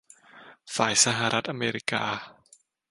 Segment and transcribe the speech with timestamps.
[0.75, 2.05] ฝ่ายสหรัฐอเมริกา